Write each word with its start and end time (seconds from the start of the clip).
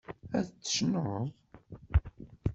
Ad 0.37 0.47
tecnuḍ? 0.49 1.25